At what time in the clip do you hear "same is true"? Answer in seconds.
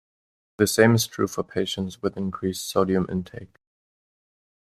0.65-1.27